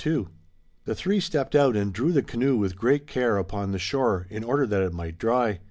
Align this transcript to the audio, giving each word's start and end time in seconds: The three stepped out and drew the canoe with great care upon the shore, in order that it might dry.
The 0.85 0.95
three 0.95 1.19
stepped 1.19 1.53
out 1.53 1.75
and 1.75 1.93
drew 1.93 2.11
the 2.11 2.23
canoe 2.23 2.57
with 2.57 2.75
great 2.75 3.05
care 3.05 3.37
upon 3.37 3.71
the 3.71 3.77
shore, 3.77 4.25
in 4.31 4.43
order 4.43 4.65
that 4.65 4.81
it 4.81 4.93
might 4.93 5.19
dry. 5.19 5.59